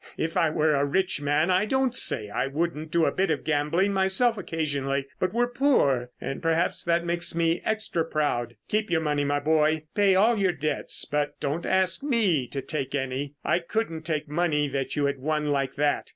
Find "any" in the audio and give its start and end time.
12.95-13.35